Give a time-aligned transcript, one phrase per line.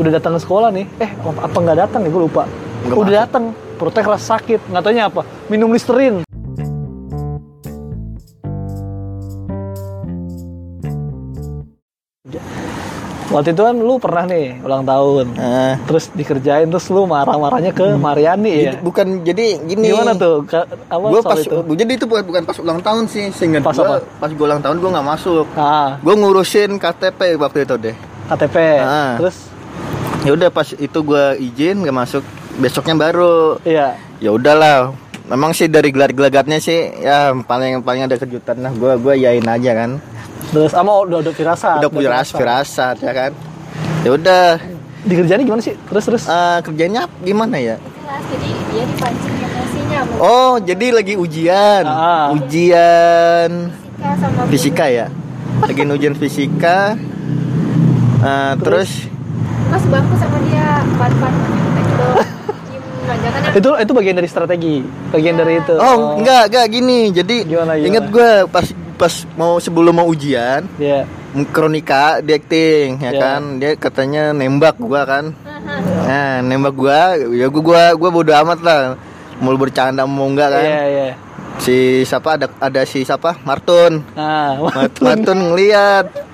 [0.00, 0.86] udah datang ke sekolah nih.
[0.98, 2.08] Eh apa nggak datang ya?
[2.08, 2.42] Gue lupa.
[2.84, 3.44] Nggak udah datang.
[3.76, 4.60] Perutnya keras sakit.
[4.68, 5.22] Nggak taunya apa.
[5.48, 6.24] Minum listerin
[13.30, 15.26] waktu itu kan lu pernah nih ulang tahun.
[15.38, 18.72] Eh, terus dikerjain terus lu marah-marahnya ke Mariani ya?
[18.82, 19.94] Bukan jadi gini.
[19.94, 20.42] Gimana tuh?
[20.44, 21.56] Ka- apa gue soal pas itu?
[21.78, 23.96] jadi itu bukan, bukan pas ulang tahun sih seingat Pas gue apa?
[24.18, 25.46] pas gue ulang tahun gue nggak masuk.
[25.54, 25.96] Ah.
[26.02, 27.94] Gue ngurusin KTP waktu itu deh.
[28.26, 29.14] KTP Ah.
[29.14, 29.36] terus
[30.24, 32.24] ya udah pas itu gue izin nggak masuk.
[32.60, 33.56] Besoknya baru.
[33.64, 33.96] Iya.
[34.20, 34.92] Ya udahlah.
[35.30, 38.72] Memang sih dari gelar-gelagatnya sih ya paling paling ada kejutan lah.
[38.74, 39.90] Gue gue yain aja kan.
[40.50, 41.78] Terus sama udah udah firasat.
[41.80, 42.96] Udah punya ras firasat.
[43.00, 43.32] ya kan.
[44.02, 44.44] Ya udah.
[45.00, 45.72] Dikerjain gimana sih?
[45.88, 46.22] Terus terus.
[46.28, 47.76] Eh, kerjanya gimana ya?
[47.80, 51.84] Kelas jadi dia dipancing emosinya mau oh jadi lagi ujian.
[51.86, 52.34] Ah.
[52.36, 53.50] ujian.
[53.70, 55.06] Fisika sama fisika ya?
[55.60, 56.78] lagi ujian fisika.
[58.20, 59.08] Eh, terus
[59.70, 61.34] mas bangku sama dia pan pan
[63.10, 64.76] jangan itu itu bagian dari strategi
[65.10, 65.74] bagian dari itu.
[65.74, 67.10] Oh enggak enggak gini.
[67.10, 67.86] Jadi Gimana, gimana?
[67.86, 71.02] inget gue pas pas mau sebelum mau ujian ya
[71.48, 73.20] kronika di acting ya Ya.
[73.20, 73.40] kan?
[73.58, 75.34] Dia katanya nembak gua kan.
[76.06, 78.80] Nah nembak gua ya gua gua gua bodo amat lah.
[79.38, 80.62] Mau bercanda mau enggak kan?
[80.62, 81.06] Iya iya.
[81.58, 83.42] Si siapa ada ada si siapa?
[83.42, 84.06] Martun.
[84.14, 85.38] Nah Mart- Martun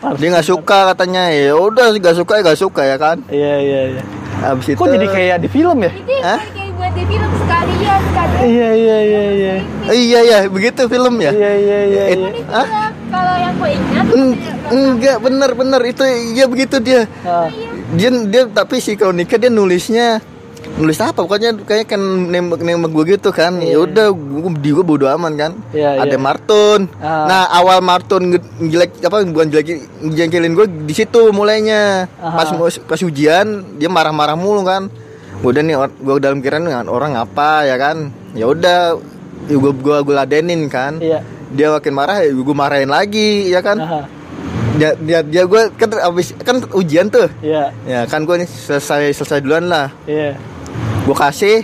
[0.00, 1.22] ngeliat dia nggak suka katanya.
[1.28, 3.16] Ya udah nggak suka ya nggak suka ya kan?
[3.26, 4.02] Iya iya iya.
[4.38, 5.90] Abis itu kok jadi kayak di film ya?
[5.90, 6.38] Ini Hah?
[6.46, 9.54] kayak buat di film sekalian kan iya iya iya iya.
[9.88, 11.30] Iya ya begitu film ya?
[11.30, 12.30] Iya iya iya Eh, iya.
[12.46, 12.66] Hah?
[13.08, 17.02] kalau yang gue ingat Eng- enggak bener bener itu iya begitu dia.
[17.24, 17.50] Ah,
[17.90, 20.22] dia dia tapi si kronika dia nulisnya
[20.78, 21.26] nulis apa?
[21.26, 23.58] Pokoknya kayak kan nembak nembak gue gitu kan.
[23.58, 25.52] Ya udah gue di gue bodo aman kan.
[25.74, 26.18] Iya, ada iya.
[26.18, 26.86] Martun.
[27.02, 27.26] Ah.
[27.26, 32.06] nah awal Martun jelek apa bukan jelek jengkelin gue di situ mulainya.
[32.22, 32.38] Aha.
[32.38, 34.86] pas mau- pas ujian dia marah-marah mulu kan.
[35.42, 38.10] Udah nih gue dalam kiraan nih, orang apa ya kan?
[38.34, 38.98] Ya udah
[39.46, 41.02] gue gue gue ladenin kan.
[41.02, 41.22] Iya.
[41.48, 43.78] Dia makin marah ya gue marahin lagi ya kan?
[43.80, 44.00] Aha,
[44.76, 47.26] dia dia, dia gue kan abis kan ujian tuh.
[47.42, 47.74] Iya.
[47.86, 49.90] Ya kan gue nih selesai selesai duluan lah.
[50.06, 50.38] Iya
[51.08, 51.56] gue kasih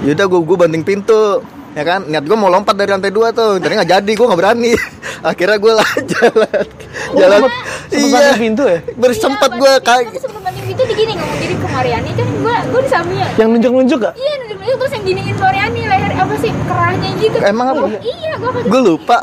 [0.00, 2.00] yaudah gue gue banting pintu ya kan?
[2.02, 3.60] Niat gue mau lompat dari lantai dua tuh.
[3.60, 4.72] Tapi nggak jadi gue nggak berani.
[5.30, 6.58] Akhirnya gue lah jalan.
[7.12, 7.38] Oh, jalan.
[7.38, 7.54] sempet-
[7.90, 8.78] sempet banting pintu ya?
[8.96, 12.10] Bersempat Iya, gue banting- kayak tapi sebelum banding itu digini ngomong jadi ke Mariani.
[12.12, 15.36] Kan gue gue di sampingnya yang nunjuk nunjuk gak iya nunjuk nunjuk terus yang giniin
[15.36, 16.50] Mariani leher apa sih?
[16.64, 17.36] Kerahnya gitu.
[17.40, 17.84] Emang apa?
[18.00, 19.18] iya gue gue lupa.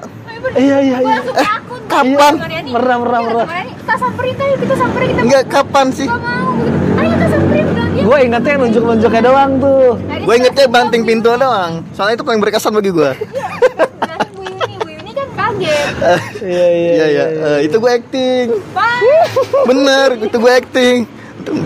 [0.53, 1.15] Iya iya gue iya.
[1.17, 1.49] langsung Eh,
[1.85, 2.33] kapan?
[2.35, 2.61] Iya.
[2.67, 3.33] Pernah, pernah, Iya.
[3.35, 6.07] Mariani, kita samperin ayo kita samperin kita nggak kapan sih?
[6.07, 6.49] Gak mau.
[6.95, 8.03] Ayo kita samperin bilang dia.
[8.03, 9.89] Gue ingetnya yang nunjuk nunjuknya doang tuh.
[9.99, 11.71] Nah, gue ingetnya banting pintu doang.
[11.91, 14.41] Soalnya itu paling berkesan bagi gue Nah, Bu
[14.87, 15.87] Yuni kan kaget.
[16.45, 17.25] iya iya iya iya.
[17.55, 18.47] Eh, itu gue acting.
[19.65, 20.97] Bener itu gue acting.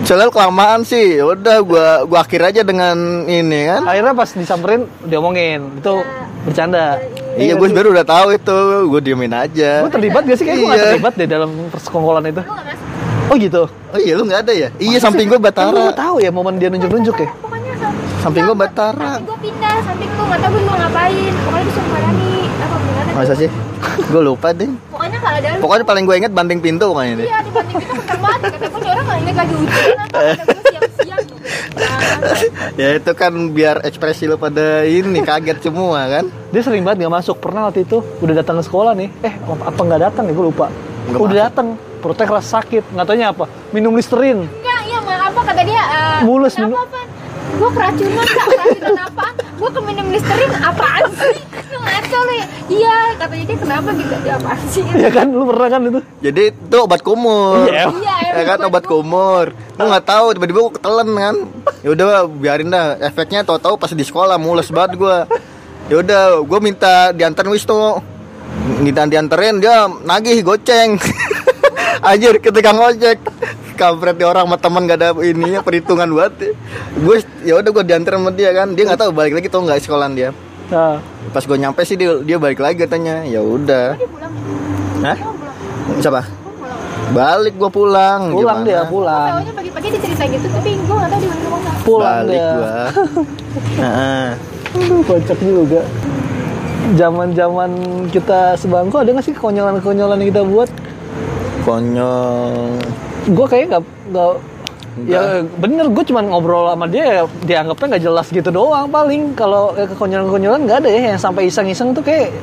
[0.04, 1.16] Soalnya kelamaan sih.
[1.16, 3.82] Ya udah gue gue akhir aja dengan ini kan?
[3.84, 5.80] Akhirnya pas disamperin diomongin.
[5.80, 6.04] Itu
[6.40, 7.00] bercanda
[7.32, 8.58] Iya, gue sebenarnya udah tahu itu,
[8.88, 9.70] gue diemin aja.
[9.80, 10.86] gue terlibat gak sih kayak gue gak Iya.
[10.88, 12.76] terlibat deh dalam persekongkolan itu gak
[13.26, 14.68] oh gitu Oh iya, lu nggak ada ya?
[14.76, 15.90] Iya, samping gue gue Batara.
[15.92, 17.30] tahu ya momen dia nunjuk nunjuk ya
[18.20, 19.10] Samping gua Iya, Batara.
[19.16, 21.32] Samping gua pindah, samping gua nggak tahu gua mau ngapain.
[21.40, 22.32] Pokoknya disuruh Mariani.
[22.52, 23.10] Apa gimana?
[23.16, 23.50] Masa sih?
[24.02, 24.68] gue lupa deh.
[24.90, 27.24] Pokoknya kalau ada Pokoknya paling gue inget banting pintu pokoknya ini.
[27.24, 28.40] iya dibanding kita kenceng banget.
[28.44, 30.18] Kata gua "Ini orang nggak inget lagi ujian apa?
[30.20, 31.20] Kata gua siap-siap.
[31.24, 31.49] Nah,
[32.80, 36.24] ya itu kan biar ekspresi lo pada ini kaget semua kan.
[36.48, 39.80] dia sering banget gak masuk pernah waktu itu udah datang ke sekolah nih eh apa
[39.80, 40.66] nggak datang ya gue lupa
[41.06, 41.66] Nggak udah datang
[41.98, 45.82] perutnya keras sakit nggak taunya apa minum listerin Enggak, iya mah apa kata dia?
[45.82, 47.00] eh, Mulus, kenapa minum- apa?
[47.50, 49.26] Gue keracunan kak, keracunan apa?
[49.52, 51.36] Gue ke minum listerin apaan sih?
[51.70, 52.46] Lu ngaco lu ya?
[52.70, 54.14] Iya, katanya dia kenapa gitu?
[54.26, 54.82] Dia apaan sih?
[54.82, 57.66] ya kan lu pernah kan itu Jadi itu obat kumur.
[57.70, 57.86] Iya.
[57.90, 59.54] Iya, ya kan obat kumur.
[59.54, 61.34] Lu nggak tahu tiba-tiba gue ketelan kan.
[61.86, 62.98] Ya udah biarin dah.
[62.98, 65.16] Efeknya tahu-tahu pas di sekolah mules banget gue.
[65.90, 68.02] Ya udah, gue minta diantarin Wisnu.
[68.82, 70.98] Minta dianterin dia nagih goceng.
[72.08, 73.18] Anjir ketika ngojek
[73.80, 77.16] kampret dia orang sama teman gak ada ininya perhitungan buat gue
[77.48, 80.12] ya udah gue diantar sama dia kan dia nggak tahu balik lagi tau nggak sekolahan
[80.12, 80.30] dia
[80.68, 81.00] nah,
[81.30, 83.22] pas gue nyampe sih dia, dia balik lagi katanya.
[83.26, 83.94] Ya udah.
[85.06, 85.18] Hah?
[86.02, 86.22] Siapa?
[86.26, 86.80] Gua pulang.
[87.10, 88.20] balik gue pulang.
[88.30, 88.68] Pulang Gimana?
[88.68, 89.30] dia pulang.
[89.38, 91.40] Tahunya pagi-pagi dia cerita gitu, tapi gue gak tau di mana
[91.82, 92.50] pulang balik dia.
[92.54, 92.74] gua.
[93.82, 94.26] Heeh.
[94.70, 95.82] Aduh, kocak juga.
[96.94, 97.70] Zaman zaman
[98.10, 100.70] kita sebangku ada nggak sih konyolan konyolan yang kita buat?
[101.62, 102.78] Konyol.
[103.30, 104.32] Gue kayaknya nggak nggak
[105.06, 109.70] ya bener gue cuman ngobrol sama dia ya dianggapnya nggak jelas gitu doang paling kalau
[109.78, 112.34] eh, kekonyolan konyolan nggak ada ya yang sampai iseng iseng tuh kayak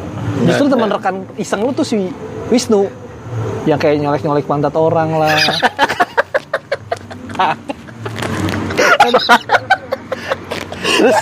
[0.47, 0.95] justru Nggak teman ada.
[0.97, 2.07] rekan iseng lu tuh si
[2.47, 2.87] Wisnu
[3.67, 5.35] yang kayak nyolek nyolek pantat orang lah
[10.97, 11.17] Terus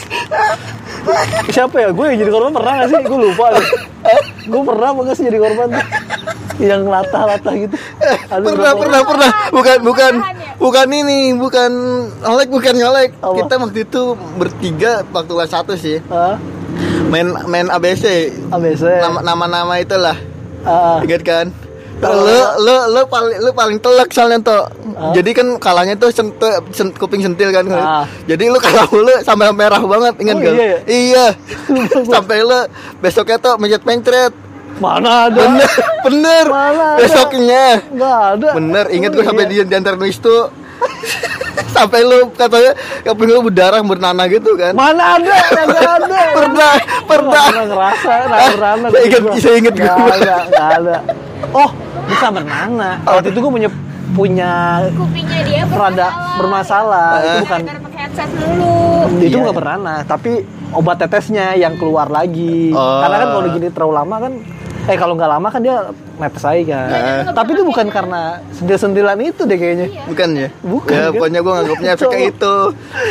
[1.51, 1.89] siapa ya?
[1.91, 2.99] Gue yang jadi korban pernah gak sih?
[3.05, 3.65] Gue lupa deh.
[4.47, 5.85] Gue pernah apa nggak sih jadi korban tuh?
[6.55, 7.75] Yang latah-latah gitu.
[8.31, 10.44] Ada pernah pernah pernah bukan bukan ya?
[10.57, 11.71] Bukan ini bukan
[12.17, 13.35] nyolek bukan nyolek Apa?
[13.35, 14.01] kita waktu itu
[14.35, 15.99] bertiga waktu kelas satu sih.
[17.05, 18.05] Main main ABC
[18.49, 18.83] ABC.
[18.99, 20.17] nama nama nama itulah.
[20.61, 21.47] Ah, ingat kan?
[21.95, 22.11] Lu
[22.59, 24.67] lu lu paling lu paling telak soalnya tuh
[25.13, 27.63] jadi kan kalahnya tuh sentuh sen- kuping sentil kan.
[27.69, 28.03] Ah.
[28.25, 30.77] jadi lu kalah mulu sampai merah banget ingat Oh, gak iya ya?
[30.85, 31.25] iya.
[32.11, 32.59] Sampai lu
[32.99, 34.33] besoknya tuh mencet mencret
[34.77, 35.39] mana ada?
[35.41, 36.99] bener bener Mana ada?
[36.99, 38.49] besoknya Nggak ada.
[38.53, 39.63] Bener, inget Oh, gue sampai iya.
[39.63, 40.51] di diantar nulis tuh
[41.75, 45.35] Sampai lu katanya Kuping lu berdarah bernanah gitu kan Mana ada?
[45.65, 46.19] Nggak ada.
[46.33, 48.71] Pernah, Gue pernah nggak ngerasa, nggak pernah.
[48.85, 49.33] Saya inget- Gua.
[49.37, 50.13] saya inget Nggak gua.
[50.13, 50.95] ada, nggak ada.
[51.51, 51.69] Oh,
[52.05, 52.89] bukan bernana.
[53.01, 53.69] Waktu itu gue punya
[54.07, 54.51] punya
[54.93, 57.09] kupingnya dia rada bermasalah.
[57.17, 57.39] Itu Eh.
[57.41, 58.75] bukan Gara-gara pakai headset dulu
[59.17, 59.37] itu Iya.
[59.41, 60.31] bukan bernana, tapi
[60.71, 62.71] obat tetesnya yang keluar lagi.
[62.71, 62.99] Oh.
[63.01, 64.33] Karena kan kalau gini terlalu lama kan
[64.91, 65.75] eh kalau nggak lama kan dia
[66.15, 66.89] netes aja kan.
[66.89, 67.23] Eh.
[67.31, 68.21] Tapi itu bukan karena
[68.51, 69.87] sentil-sentilan itu deh kayaknya.
[69.89, 70.03] Iya.
[70.05, 70.49] Bukan ya?
[70.61, 71.11] Bukan, Ya kan?
[71.13, 72.15] pokoknya gue nganggapnya Coba.
[72.17, 72.55] itu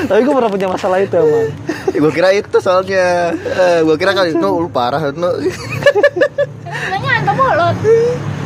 [0.05, 1.49] Tapi gue pernah punya masalah itu emang.
[1.95, 5.31] Gue kira itu soalnya eh, Gue kira kan itu lu parah nu.
[6.67, 7.77] Sebenarnya Anto bolot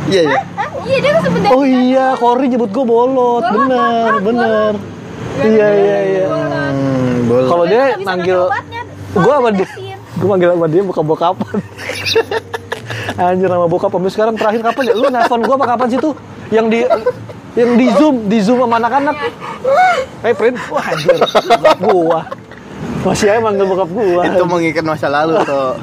[0.05, 0.69] Iya ya Hah?
[0.85, 4.73] Iya dia kan sebenarnya Oh iya, Kori nyebut gue bolot, Bolot, bener, bener.
[4.77, 4.77] bolot.
[5.39, 6.25] Iya iya iya.
[6.29, 8.41] hmm, boleh Kalau dia manggil
[9.11, 9.69] gue sama dia,
[10.13, 11.57] gue manggil sama dia buka bokapan.
[13.19, 14.95] Anjir sama bokap Sampai sekarang terakhir kapan ya?
[14.95, 16.15] Lu nelfon gue apa kapan sih tuh?
[16.49, 16.81] Yang di
[17.59, 19.17] yang di zoom, di zoom sama anak-anak.
[20.23, 21.19] Eh, print, wah anjir,
[21.83, 22.21] gua.
[23.03, 24.23] Masih aja manggil bokap gua.
[24.31, 25.75] Itu mengingat masa lalu tuh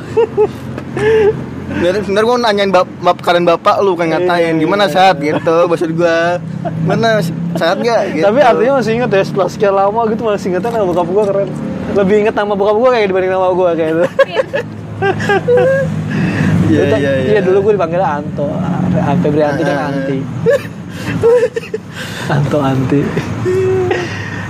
[1.66, 4.94] Sebenernya sebenernya gue nanyain bap, bap kalian bapak lu kan ngatain gimana iya.
[4.94, 6.18] saat gitu maksud gue
[6.86, 7.20] mana
[7.58, 10.86] saat gak gitu Tapi artinya masih inget ya setelah sekian lama gitu masih ingetan nama
[10.86, 11.50] bokap gua keren.
[11.98, 14.06] Lebih inget nama bokap gua kayak dibanding nama gua kayak itu.
[16.68, 18.48] Iya Itu- iya Iya dulu gue dipanggilnya Anto,
[18.98, 19.88] Ante Brianti dan Ah.
[19.88, 20.18] Anti.
[22.28, 23.00] Anto Anti.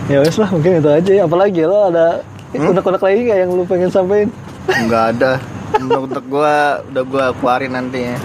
[0.05, 1.21] ya wes lah mungkin itu aja ya.
[1.23, 2.19] Apalagi lo ada
[2.51, 2.71] Hmm?
[2.71, 4.29] unek-unek lagi nggak yang lu pengen sampein?
[4.65, 5.37] nggak ada
[5.75, 6.53] untuk, gue
[6.87, 8.15] udah gue keluarin nanti ya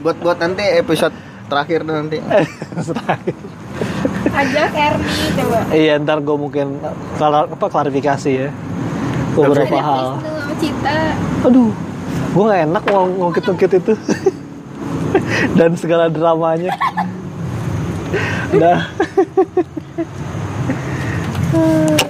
[0.00, 1.12] buat buat nanti episode
[1.46, 2.18] terakhir nanti
[4.34, 6.80] Ajak Erni coba iya ntar gue mungkin
[7.14, 8.48] kalau apa klarifikasi ya
[9.30, 10.06] beberapa hal.
[10.56, 11.12] Cita
[11.44, 11.68] Aduh,
[12.34, 13.94] gue nggak enak mau ngungkit-ngungkit itu
[15.58, 16.74] dan segala dramanya.
[18.50, 18.90] Dah.